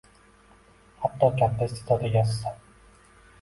Hatto 1.03 1.29
katta 1.41 1.67
iste’dod 1.73 2.07
egasisan. 2.11 2.59